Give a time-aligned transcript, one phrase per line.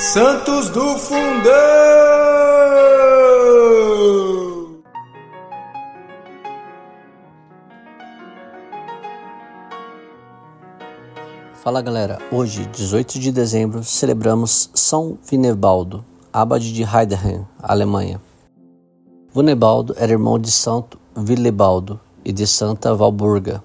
[0.00, 1.20] Santos do Fundão!
[11.52, 18.22] Fala galera, hoje, 18 de dezembro, celebramos São Vinebaldo, abade de Heidenheim, Alemanha.
[19.34, 23.62] Vinebaldo era irmão de Santo Willebaldo e de Santa Walburga.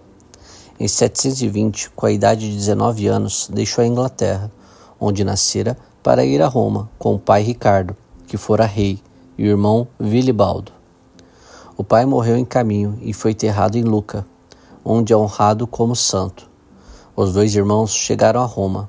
[0.77, 4.51] Em 720, com a idade de 19 anos, deixou a Inglaterra,
[4.99, 7.95] onde nascera para ir a Roma com o pai Ricardo,
[8.27, 9.01] que fora rei,
[9.35, 10.71] e o irmão Vilibaldo.
[11.75, 14.23] O pai morreu em caminho e foi enterrado em Luca,
[14.85, 16.47] onde é honrado como santo.
[17.15, 18.87] Os dois irmãos chegaram a Roma.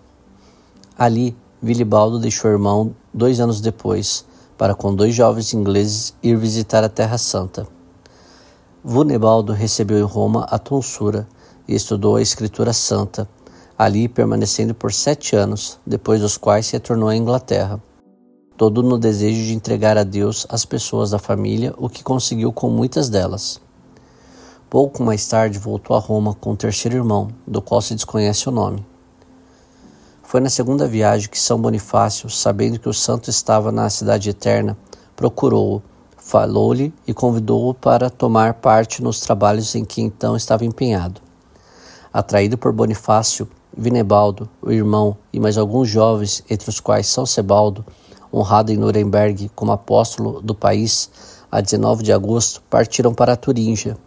[0.99, 4.27] Ali, Vilibaldo deixou o irmão dois anos depois,
[4.59, 7.67] para com dois jovens ingleses ir visitar a Terra Santa.
[8.85, 11.27] Vunebaldo recebeu em Roma a tonsura
[11.67, 13.27] e estudou a Escritura Santa,
[13.79, 17.81] ali permanecendo por sete anos, depois dos quais se retornou à Inglaterra,
[18.57, 22.71] todo no desejo de entregar a Deus as pessoas da família, o que conseguiu com
[22.71, 23.61] muitas delas.
[24.71, 28.53] Pouco mais tarde voltou a Roma com o terceiro irmão, do qual se desconhece o
[28.53, 28.85] nome.
[30.23, 34.77] Foi na segunda viagem que São Bonifácio, sabendo que o santo estava na cidade eterna,
[35.15, 35.83] procurou-o,
[36.17, 41.21] falou-lhe e convidou-o para tomar parte nos trabalhos em que então estava empenhado.
[42.13, 47.85] Atraído por Bonifácio, Vinebaldo, o irmão e mais alguns jovens, entre os quais São Sebaldo,
[48.33, 51.11] honrado em Nuremberg como apóstolo do país,
[51.53, 53.99] a 19 de agosto, partiram para a Turíngia.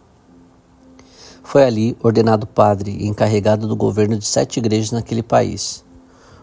[1.44, 5.84] Foi ali ordenado padre e encarregado do governo de sete igrejas naquele país.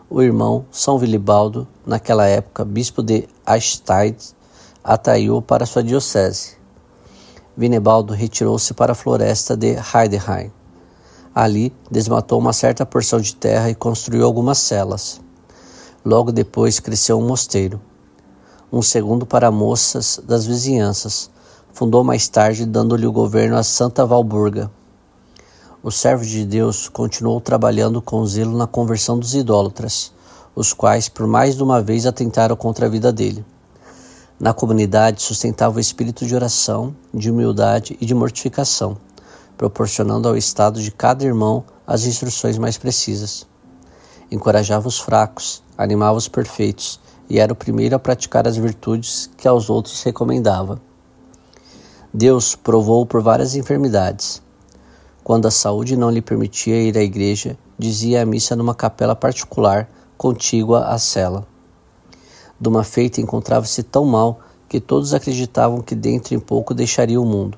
[0.10, 4.34] O irmão São Vilibaldo, naquela época bispo de Astide,
[4.82, 6.56] atraiu para sua diocese.
[7.58, 10.57] Vinebaldo retirou-se para a floresta de Heidenheim
[11.40, 15.22] Ali, desmatou uma certa porção de terra e construiu algumas celas.
[16.04, 17.80] Logo depois cresceu um mosteiro.
[18.74, 21.30] Um segundo para moças das vizinhanças.
[21.72, 24.72] Fundou mais tarde, dando-lhe o governo a Santa Valburga.
[25.84, 30.12] O servo de Deus continuou trabalhando com zelo na conversão dos idólatras,
[30.56, 33.46] os quais por mais de uma vez atentaram contra a vida dele.
[34.40, 38.98] Na comunidade sustentava o espírito de oração, de humildade e de mortificação
[39.58, 43.48] proporcionando ao estado de cada irmão as instruções mais precisas.
[44.32, 49.48] Encorajava os fracos, animava os perfeitos e era o primeiro a praticar as virtudes que
[49.48, 50.80] aos outros recomendava.
[52.14, 54.42] Deus provou por várias enfermidades.
[55.24, 59.90] Quando a saúde não lhe permitia ir à igreja, dizia a missa numa capela particular
[60.18, 61.46] contígua à cela.
[62.60, 67.26] De uma feita encontrava-se tão mal que todos acreditavam que dentro em pouco deixaria o
[67.26, 67.58] mundo.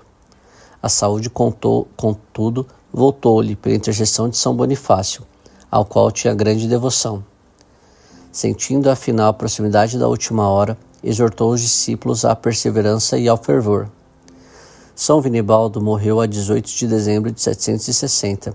[0.81, 5.23] A saúde, contou, contudo, voltou-lhe pela intercessão de São Bonifácio,
[5.69, 7.23] ao qual tinha grande devoção.
[8.31, 13.90] Sentindo afinal a proximidade da última hora, exortou os discípulos à perseverança e ao fervor.
[14.95, 18.53] São Vinibaldo morreu a 18 de dezembro de 760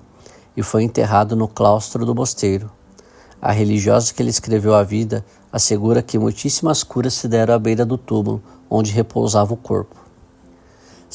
[0.56, 2.70] e foi enterrado no claustro do mosteiro.
[3.40, 7.84] A religiosa que lhe escreveu a vida assegura que muitíssimas curas se deram à beira
[7.84, 10.03] do túmulo onde repousava o corpo.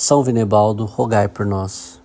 [0.01, 1.99] São Vinebaldo, rogai por nós.